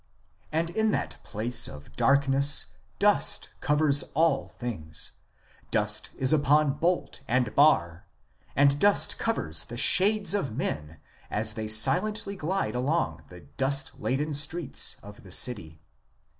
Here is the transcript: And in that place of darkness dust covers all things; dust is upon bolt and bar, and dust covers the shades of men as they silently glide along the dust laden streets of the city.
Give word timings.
And 0.51 0.71
in 0.71 0.89
that 0.93 1.19
place 1.23 1.67
of 1.67 1.95
darkness 1.95 2.65
dust 2.97 3.51
covers 3.59 4.01
all 4.15 4.47
things; 4.47 5.11
dust 5.69 6.09
is 6.17 6.33
upon 6.33 6.79
bolt 6.79 7.19
and 7.27 7.53
bar, 7.53 8.07
and 8.55 8.79
dust 8.79 9.19
covers 9.19 9.65
the 9.65 9.77
shades 9.77 10.33
of 10.33 10.57
men 10.57 10.99
as 11.29 11.53
they 11.53 11.67
silently 11.67 12.35
glide 12.35 12.73
along 12.73 13.25
the 13.27 13.41
dust 13.41 13.99
laden 13.99 14.33
streets 14.33 14.95
of 15.03 15.21
the 15.21 15.31
city. 15.31 15.83